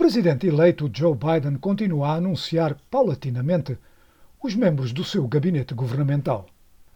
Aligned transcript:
presidente 0.00 0.46
eleito 0.46 0.90
Joe 0.90 1.14
Biden 1.14 1.58
continua 1.58 2.08
a 2.08 2.14
anunciar 2.14 2.74
paulatinamente 2.90 3.76
os 4.42 4.54
membros 4.54 4.94
do 4.94 5.04
seu 5.04 5.28
gabinete 5.28 5.74
governamental. 5.74 6.46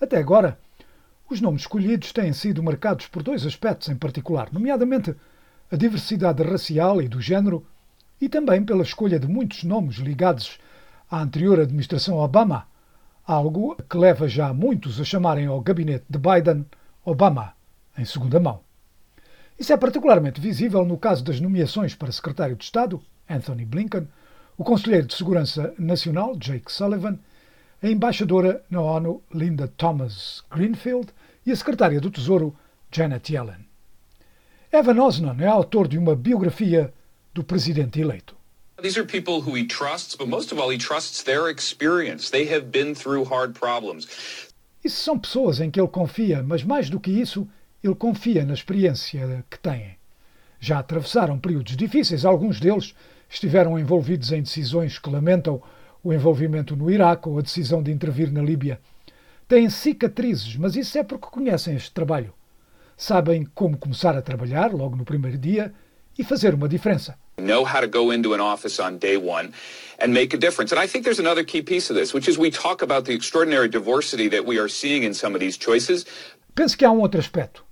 Até 0.00 0.16
agora, 0.16 0.58
os 1.28 1.38
nomes 1.38 1.60
escolhidos 1.60 2.14
têm 2.14 2.32
sido 2.32 2.62
marcados 2.62 3.06
por 3.06 3.22
dois 3.22 3.44
aspectos 3.44 3.90
em 3.90 3.94
particular, 3.94 4.50
nomeadamente 4.50 5.14
a 5.70 5.76
diversidade 5.76 6.42
racial 6.42 7.02
e 7.02 7.06
do 7.06 7.20
género 7.20 7.66
e 8.18 8.26
também 8.26 8.64
pela 8.64 8.82
escolha 8.82 9.20
de 9.20 9.28
muitos 9.28 9.64
nomes 9.64 9.96
ligados 9.96 10.58
à 11.10 11.20
anterior 11.20 11.60
administração 11.60 12.16
Obama, 12.16 12.66
algo 13.26 13.76
que 13.86 13.98
leva 13.98 14.26
já 14.26 14.50
muitos 14.54 14.98
a 14.98 15.04
chamarem 15.04 15.44
ao 15.44 15.60
gabinete 15.60 16.06
de 16.08 16.18
Biden 16.18 16.64
Obama, 17.04 17.52
em 17.98 18.04
segunda 18.06 18.40
mão. 18.40 18.62
Isso 19.58 19.72
é 19.72 19.76
particularmente 19.76 20.40
visível 20.40 20.84
no 20.84 20.98
caso 20.98 21.22
das 21.22 21.40
nomeações 21.40 21.94
para 21.94 22.10
secretário 22.10 22.56
de 22.56 22.64
Estado, 22.64 23.00
Anthony 23.28 23.64
Blinken, 23.64 24.08
o 24.58 24.64
conselheiro 24.64 25.06
de 25.06 25.14
Segurança 25.14 25.72
Nacional, 25.78 26.36
Jake 26.36 26.70
Sullivan, 26.70 27.18
a 27.82 27.88
embaixadora 27.88 28.64
na 28.68 28.80
ONU, 28.80 29.22
Linda 29.32 29.68
Thomas 29.68 30.42
Greenfield, 30.50 31.08
e 31.46 31.52
a 31.52 31.56
secretária 31.56 32.00
do 32.00 32.10
Tesouro, 32.10 32.56
Janet 32.90 33.32
Yellen. 33.32 33.66
Evan 34.72 35.00
Osnon 35.00 35.36
é 35.38 35.46
autor 35.46 35.86
de 35.86 35.98
uma 35.98 36.16
biografia 36.16 36.92
do 37.32 37.44
presidente 37.44 38.00
eleito. 38.00 38.34
These 38.82 38.98
are 38.98 39.06
people 39.06 39.40
who 39.40 39.56
he 39.56 39.66
trusts, 39.66 40.16
but 40.16 40.28
most 40.28 40.52
of 40.52 40.60
all, 40.60 40.72
he 40.72 40.78
trusts 40.78 41.22
their 41.22 41.48
experience. 41.48 42.30
They 42.30 42.52
have 42.52 42.66
been 42.72 42.94
through 42.94 43.24
hard 43.24 43.56
problems. 43.58 44.08
Isso 44.84 45.02
são 45.02 45.18
pessoas 45.18 45.60
em 45.60 45.70
que 45.70 45.80
ele 45.80 45.88
confia, 45.88 46.42
mas 46.42 46.64
mais 46.64 46.90
do 46.90 46.98
que 46.98 47.10
isso, 47.10 47.48
ele 47.84 47.94
confia 47.94 48.46
na 48.46 48.54
experiência 48.54 49.44
que 49.50 49.58
têm. 49.58 49.96
Já 50.58 50.78
atravessaram 50.78 51.38
períodos 51.38 51.76
difíceis, 51.76 52.24
alguns 52.24 52.58
deles 52.58 52.94
estiveram 53.28 53.78
envolvidos 53.78 54.32
em 54.32 54.40
decisões 54.40 54.98
que 54.98 55.10
lamentam 55.10 55.62
o 56.02 56.10
envolvimento 56.10 56.74
no 56.74 56.90
Iraque 56.90 57.28
ou 57.28 57.38
a 57.38 57.42
decisão 57.42 57.82
de 57.82 57.92
intervir 57.92 58.32
na 58.32 58.40
Líbia. 58.40 58.80
Têm 59.46 59.68
cicatrizes, 59.68 60.56
mas 60.56 60.76
isso 60.76 60.96
é 60.96 61.02
porque 61.02 61.26
conhecem 61.26 61.76
este 61.76 61.92
trabalho. 61.92 62.32
Sabem 62.96 63.46
como 63.54 63.76
começar 63.76 64.16
a 64.16 64.22
trabalhar 64.22 64.72
logo 64.72 64.96
no 64.96 65.04
primeiro 65.04 65.36
dia 65.36 65.70
e 66.18 66.24
fazer 66.24 66.54
uma 66.54 66.68
diferença. 66.68 67.18
Know 67.36 67.64
how 67.64 67.80
to 67.80 67.88
go 67.88 68.12
into 68.14 68.32
an 68.32 68.40
office 68.40 68.80
on 68.80 68.96
day 68.96 69.18
one 69.18 69.50
and 70.00 70.08
make 70.08 70.34
a 70.34 70.38
difference. 70.38 70.72
And 70.72 70.82
I 70.82 70.88
think 70.88 71.04
there's 71.04 71.18
another 71.18 71.44
key 71.44 71.62
piece 71.62 71.92
of 71.92 72.00
this, 72.00 72.14
which 72.14 72.30
is 72.30 72.38
we 72.38 72.50
talk 72.50 72.82
about 72.82 73.04
the 73.04 73.12
extraordinary 73.12 73.68
diversity 73.68 74.30
that 74.30 74.46
we 74.46 74.58
are 74.58 74.68
seeing 74.70 75.02
in 75.02 75.12
some 75.12 75.34
of 75.34 75.40
these 75.40 75.58
choices. 75.58 76.06
Penso 76.54 76.78
que 76.78 76.86
há 76.86 76.90
um 76.90 77.00
outro 77.00 77.20
aspecto. 77.20 77.64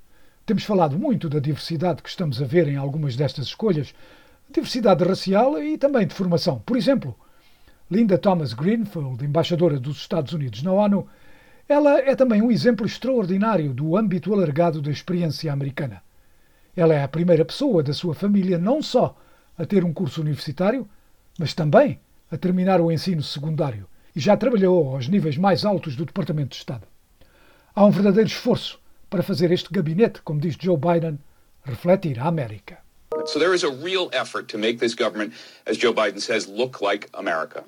Temos 0.45 0.65
falado 0.65 0.99
muito 0.99 1.29
da 1.29 1.39
diversidade 1.39 2.03
que 2.03 2.09
estamos 2.09 2.43
a 2.43 2.45
ver 2.45 2.67
em 2.67 2.77
algumas 2.77 3.15
destas 3.15 3.47
escolhas, 3.47 3.95
diversidade 4.51 5.05
racial 5.05 5.63
e 5.63 5.79
também 5.79 6.05
de 6.05 6.15
formação. 6.15 6.59
Por 6.67 6.77
exemplo, 6.77 7.17
Linda 7.89 8.19
Thomas 8.19 8.53
Greenfield, 8.53 9.25
embaixadora 9.25 9.79
dos 9.79 9.99
Estados 9.99 10.33
Unidos 10.33 10.63
na 10.63 10.73
ONU, 10.73 11.07
ela 11.69 12.01
é 12.01 12.17
também 12.17 12.43
um 12.43 12.51
exemplo 12.51 12.85
extraordinário 12.85 13.73
do 13.73 13.97
âmbito 13.97 14.35
alargado 14.35 14.83
da 14.83 14.91
experiência 14.91 15.53
americana. 15.53 16.03
Ela 16.77 16.95
é 16.95 17.05
a 17.05 17.09
primeira 17.09 17.45
pessoa 17.45 17.81
da 17.81 17.93
sua 17.93 18.15
família 18.15 18.59
não 18.59 18.83
só 18.83 19.17
a 19.57 19.65
ter 19.65 19.85
um 19.85 19.93
curso 19.93 20.23
universitário, 20.23 20.89
mas 21.39 21.55
também 21.55 22.01
a 22.31 22.37
terminar 22.37 22.81
o 22.81 22.91
ensino 22.91 23.23
secundário 23.23 23.87
e 24.15 24.19
já 24.19 24.37
trabalhou 24.37 24.95
aos 24.95 25.07
níveis 25.07 25.37
mais 25.37 25.65
altos 25.65 25.95
do 25.95 26.05
Departamento 26.05 26.51
de 26.51 26.57
Estado. 26.57 26.87
Há 27.75 27.85
um 27.85 27.91
verdadeiro 27.91 28.29
esforço 28.29 28.82
para 29.13 29.23
fazer 29.23 29.53
este 29.53 29.69
gabinete, 29.71 30.23
como 30.23 30.41
diz 30.41 30.57
Joe 30.59 30.79
Biden, 30.79 31.19
refletir 31.65 32.19
a 32.19 32.29
América. 32.29 32.79
So 33.27 33.39
there 33.39 33.55
is 33.55 33.63
a 33.63 33.69
real 33.69 34.09
effort 34.13 34.47
to 34.49 34.59
make 34.59 34.79
this 34.79 34.95
government, 34.95 35.35
as 35.67 35.77
Joe 35.77 35.93
Biden 35.93 36.19
says, 36.19 36.49
look 36.49 36.83
like 36.83 37.09
America. 37.13 37.63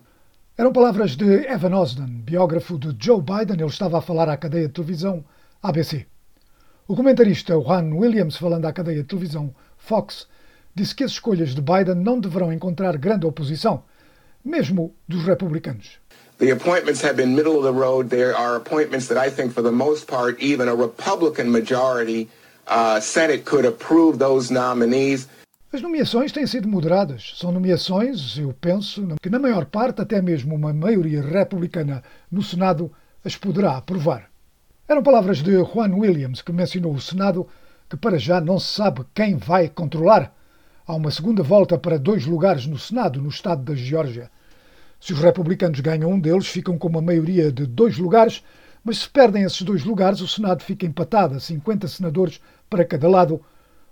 Eram 0.57 0.73
palavras 0.73 1.17
de 1.17 1.47
Evan 1.47 1.75
Osden, 1.75 2.23
biógrafo 2.25 2.79
de 2.79 2.97
Joe 2.99 3.21
Biden. 3.21 3.61
Ele 3.61 3.67
estava 3.67 3.99
a 3.99 4.01
falar 4.01 4.31
à 4.31 4.39
cadeia 4.39 4.69
de 4.69 4.73
televisão 4.73 5.23
ABC. 5.63 6.07
O 6.89 6.97
comentarista 6.97 7.53
Juan 7.61 7.93
Williams, 7.93 8.39
falando 8.39 8.65
à 8.65 8.73
cadeia 8.73 9.03
de 9.03 9.09
televisão 9.09 9.55
Fox, 9.77 10.27
disse 10.75 10.95
que 10.95 11.05
as 11.05 11.11
escolhas 11.11 11.55
de 11.55 11.61
Biden 11.61 11.97
não 11.97 12.19
deverão 12.19 12.51
encontrar 12.53 12.97
grande 12.97 13.27
oposição, 13.27 13.85
mesmo 14.43 14.95
dos 15.07 15.25
republicanos. 15.25 15.99
The 16.39 16.51
appointments 16.51 17.01
have 17.03 17.17
been 17.17 17.35
middle 17.35 17.57
of 17.57 17.63
the 17.63 17.73
road. 17.73 18.11
There 18.11 18.37
are 18.37 18.57
appointments 18.57 19.07
that 19.09 19.17
I 19.17 19.31
think, 19.31 19.53
for 19.53 19.63
the 19.63 19.71
most 19.71 20.09
part, 20.09 20.41
even 20.41 20.69
a 20.69 20.75
Republican 20.75 21.51
majority 21.51 22.29
uh, 22.67 22.99
Senate 23.01 23.45
could 23.45 23.65
approve 23.65 24.19
those 24.19 24.53
nominees. 24.53 25.29
As 25.73 25.81
nomeações 25.81 26.33
têm 26.33 26.47
sido 26.47 26.69
moderadas. 26.69 27.35
São 27.37 27.53
nomeações, 27.53 28.39
eu 28.39 28.53
penso, 28.61 29.07
que 29.23 29.31
na 29.31 29.39
maior 29.39 29.65
parte, 29.65 30.01
até 30.01 30.21
mesmo 30.23 30.55
uma 30.55 30.73
maioria 30.73 31.23
republicana 31.23 32.03
no 32.31 32.43
Senado 32.43 32.91
as 33.25 33.37
poderá 33.37 33.77
aprovar. 33.77 34.29
Eram 34.89 35.03
palavras 35.03 35.39
de 35.39 35.53
Juan 35.65 35.95
Williams, 35.95 36.43
que 36.43 36.53
mencionou 36.53 36.95
o 36.95 37.01
Senado, 37.01 37.47
que 37.89 37.97
para 37.97 38.19
já 38.19 38.41
não 38.41 38.59
se 38.59 38.73
sabe 38.73 39.05
quem 39.15 39.37
vai 39.37 39.69
controlar. 39.69 40.33
Há 40.87 40.95
uma 40.95 41.11
segunda 41.11 41.43
volta 41.43 41.79
para 41.79 41.99
dois 41.99 42.27
lugares 42.27 42.67
no 42.67 42.79
Senado, 42.79 43.21
no 43.21 43.29
estado 43.29 43.63
da 43.63 43.75
Geórgia. 43.75 44.31
Se 45.05 45.13
os 45.13 45.19
republicanos 45.19 45.81
ganham 45.81 46.11
um 46.13 46.19
deles, 46.19 46.47
ficam 46.47 46.79
com 46.79 46.89
uma 46.89 47.03
maioria 47.03 47.53
de 47.53 47.67
dois 47.67 47.99
lugares, 47.99 48.43
mas 48.83 49.01
se 49.01 49.11
perdem 49.11 49.43
esses 49.43 49.61
dois 49.61 49.85
lugares, 49.85 50.23
o 50.23 50.27
Senado 50.27 50.63
fica 50.65 50.87
empatado 50.87 51.35
a 51.35 51.41
50 51.41 51.87
senadores 51.89 52.41
para 52.71 52.87
cada 52.87 53.07
lado, 53.07 53.39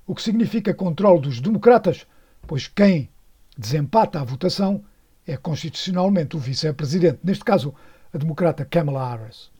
o 0.06 0.14
que 0.14 0.22
significa 0.22 0.72
controle 0.72 1.20
dos 1.20 1.38
democratas, 1.38 2.06
pois 2.46 2.66
quem 2.66 3.10
desempata 3.58 4.22
a 4.22 4.24
votação 4.24 4.82
é 5.26 5.36
constitucionalmente 5.36 6.34
o 6.34 6.40
vice-presidente, 6.40 7.18
neste 7.22 7.44
caso 7.44 7.74
a 8.10 8.16
democrata 8.16 8.64
Kamala 8.64 9.10
Harris. 9.10 9.50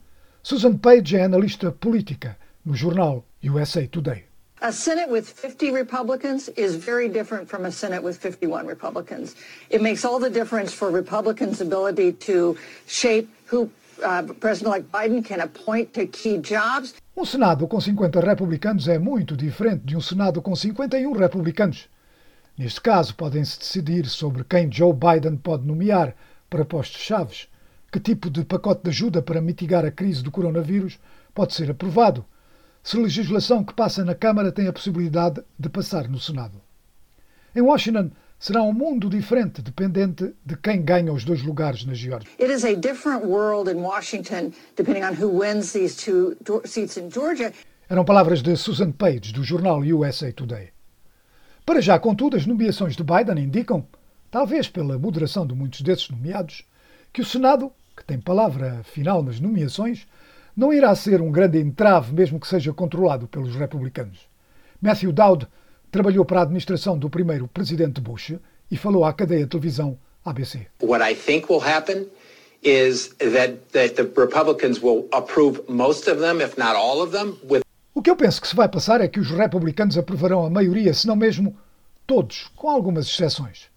Susan 0.41 0.75
Page 0.75 1.17
é 1.17 1.23
analista 1.23 1.71
política 1.71 2.35
no 2.65 2.73
jornal 2.73 3.23
USA 3.43 3.87
Today. 3.87 4.32
A 4.63 4.71
Senate 4.71 5.09
with 5.09 5.27
50 5.27 5.71
Republicans 5.71 6.47
is 6.55 6.77
very 6.77 7.09
different 7.09 7.49
from 7.49 7.65
a 7.65 7.71
Senate 7.71 8.01
with 8.01 8.17
51 8.17 8.65
Republicans. 8.65 9.35
It 9.69 9.81
makes 9.81 10.05
all 10.05 10.19
the 10.19 10.29
difference 10.29 10.71
for 10.71 10.89
Republicans' 10.89 11.59
ability 11.59 12.13
to 12.27 12.55
shape 12.87 13.27
who 13.47 13.69
uh, 14.01 14.23
President-elect 14.39 14.89
Biden 14.89 15.21
can 15.21 15.41
appoint 15.41 15.93
to 15.95 16.07
key 16.07 16.37
jobs. 16.37 16.93
Um 17.13 17.25
Senado 17.25 17.67
com 17.67 17.81
50 17.81 18.21
republicanos 18.21 18.87
é 18.87 18.97
muito 18.97 19.35
diferente 19.35 19.83
de 19.83 19.97
um 19.97 20.01
Senado 20.01 20.41
com 20.41 20.55
51 20.55 21.11
republicanos. 21.11 21.89
Neste 22.57 22.79
caso, 22.79 23.15
podem-se 23.15 23.59
decidir 23.59 24.05
sobre 24.05 24.45
quem 24.45 24.71
Joe 24.71 24.93
Biden 24.93 25.35
pode 25.35 25.67
nomear 25.67 26.15
para 26.49 26.63
postos 26.63 27.01
chaves, 27.01 27.49
que 27.91 27.99
tipo 27.99 28.29
de 28.29 28.45
pacote 28.45 28.83
de 28.85 28.91
ajuda 28.91 29.21
para 29.21 29.41
mitigar 29.41 29.83
a 29.83 29.91
crise 29.91 30.23
do 30.23 30.31
coronavírus 30.31 30.97
pode 31.35 31.53
ser 31.53 31.69
aprovado 31.69 32.25
se 32.83 32.97
legislação 32.97 33.63
que 33.63 33.73
passa 33.73 34.03
na 34.03 34.13
Câmara 34.13 34.51
tem 34.51 34.67
a 34.67 34.73
possibilidade 34.73 35.41
de 35.57 35.69
passar 35.69 36.09
no 36.09 36.19
Senado. 36.19 36.61
Em 37.55 37.61
Washington, 37.61 38.11
será 38.37 38.61
um 38.61 38.73
mundo 38.73 39.09
diferente 39.09 39.61
dependente 39.61 40.33
de 40.45 40.57
quem 40.57 40.81
ganha 40.81 41.13
os 41.13 41.23
dois 41.23 41.41
lugares 41.41 41.85
na 41.85 41.93
Geórgia. 41.93 42.29
It 42.37 42.51
is 42.51 42.65
a 42.65 42.75
different 42.75 43.25
world 43.25 43.71
in 43.71 43.77
Washington 43.77 44.51
depending 44.75 45.03
on 45.03 45.13
who 45.13 45.39
wins 45.39 45.71
these 45.71 45.95
two 45.95 46.35
seats 46.65 46.97
in 46.97 47.09
Georgia. 47.09 47.53
Eram 47.89 48.03
palavras 48.03 48.41
de 48.41 48.55
Susan 48.57 48.91
Page, 48.91 49.31
do 49.31 49.43
jornal 49.43 49.79
USA 49.79 50.33
Today. 50.33 50.71
Para 51.65 51.79
já, 51.79 51.97
contudo, 51.97 52.35
as 52.35 52.45
nomeações 52.45 52.97
de 52.97 53.03
Biden 53.03 53.45
indicam, 53.45 53.87
talvez 54.29 54.67
pela 54.67 54.99
moderação 54.99 55.47
de 55.47 55.55
muitos 55.55 55.81
desses 55.81 56.09
nomeados, 56.09 56.65
que 57.13 57.21
o 57.21 57.25
Senado, 57.25 57.71
que 57.95 58.03
tem 58.03 58.19
palavra 58.19 58.81
final 58.83 59.23
nas 59.23 59.39
nomeações, 59.39 60.05
não 60.55 60.71
irá 60.71 60.93
ser 60.95 61.21
um 61.21 61.31
grande 61.31 61.59
entrave, 61.59 62.13
mesmo 62.13 62.39
que 62.39 62.47
seja 62.47 62.73
controlado 62.73 63.27
pelos 63.27 63.55
republicanos. 63.55 64.19
Matthew 64.81 65.11
Dowd 65.11 65.47
trabalhou 65.91 66.25
para 66.25 66.39
a 66.39 66.43
administração 66.43 66.97
do 66.97 67.09
primeiro 67.09 67.47
presidente 67.47 68.01
Bush 68.01 68.33
e 68.69 68.77
falou 68.77 69.05
à 69.05 69.13
cadeia 69.13 69.43
de 69.43 69.49
televisão 69.49 69.97
ABC. 70.25 70.67
What 70.81 71.03
I 71.03 71.15
think 71.15 71.51
will 71.51 71.61
happen 71.61 72.07
is 72.63 73.09
that, 73.19 73.57
that 73.73 73.95
the 73.95 74.03
Republicans 74.15 74.81
will 74.81 75.07
approve 75.11 75.61
most 75.67 76.09
of 76.09 76.19
them, 76.19 76.41
if 76.41 76.57
not 76.57 76.75
all 76.75 77.01
of 77.01 77.11
them, 77.11 77.37
with 77.49 77.63
o 77.95 78.01
que 78.01 78.09
eu 78.09 78.15
penso 78.15 78.41
que 78.41 78.47
se 78.47 78.55
vai 78.55 78.67
passar 78.67 79.01
é 79.01 79.07
que 79.07 79.19
os 79.19 79.29
republicanos 79.29 79.99
aprovarão 79.99 80.43
a 80.43 80.49
maioria, 80.49 80.93
se 80.95 81.05
não 81.05 81.15
mesmo 81.15 81.55
todos, 82.07 82.49
com 82.55 82.67
algumas 82.67 83.05
exceções. 83.05 83.69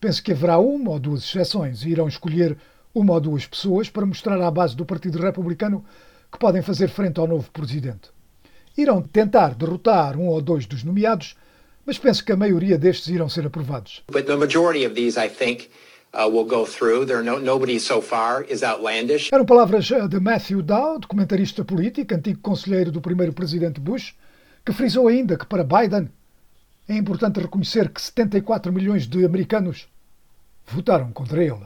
Penso 0.00 0.22
que 0.22 0.30
haverá 0.30 0.58
uma 0.58 0.92
ou 0.92 0.98
duas 1.00 1.24
exceções 1.24 1.82
e 1.82 1.88
irão 1.88 2.06
escolher 2.06 2.56
uma 2.94 3.14
ou 3.14 3.20
duas 3.20 3.46
pessoas 3.46 3.90
para 3.90 4.06
mostrar 4.06 4.40
à 4.40 4.48
base 4.48 4.76
do 4.76 4.86
Partido 4.86 5.18
Republicano 5.18 5.84
que 6.34 6.38
podem 6.40 6.62
fazer 6.62 6.88
frente 6.88 7.20
ao 7.20 7.28
novo 7.28 7.48
presidente. 7.52 8.10
Irão 8.76 9.00
tentar 9.00 9.54
derrotar 9.54 10.16
um 10.16 10.26
ou 10.26 10.42
dois 10.42 10.66
dos 10.66 10.82
nomeados, 10.82 11.36
mas 11.86 11.96
penso 11.96 12.24
que 12.24 12.32
a 12.32 12.36
maioria 12.36 12.76
destes 12.76 13.06
irão 13.06 13.28
ser 13.28 13.46
aprovados. 13.46 14.02
But 14.10 14.26
the 14.26 14.34
majority 14.34 14.84
of 14.84 14.96
these, 14.96 15.16
I 15.16 15.28
think, 15.28 15.70
uh, 16.12 16.28
will 16.28 16.44
go 16.44 16.66
through. 16.66 17.06
There 17.06 17.22
no, 17.22 17.38
nobody 17.38 17.78
so 17.78 18.02
far 18.02 18.44
is 18.50 18.64
outlandish. 18.64 19.32
Eram 19.32 19.46
palavras 19.46 19.88
uh, 19.92 20.08
de 20.08 20.18
Matthew 20.18 20.62
Dowd, 20.62 21.06
comentarista 21.06 21.64
político, 21.64 22.12
antigo 22.12 22.40
conselheiro 22.40 22.90
do 22.90 23.00
primeiro 23.00 23.32
presidente 23.32 23.78
Bush, 23.78 24.12
que 24.66 24.72
frisou 24.72 25.06
ainda 25.06 25.38
que 25.38 25.46
para 25.46 25.62
Biden 25.62 26.10
é 26.88 26.96
importante 26.96 27.38
reconhecer 27.38 27.88
que 27.90 28.02
74 28.02 28.72
milhões 28.72 29.06
de 29.06 29.24
americanos 29.24 29.86
votaram 30.66 31.12
contra 31.12 31.44
ele. 31.44 31.64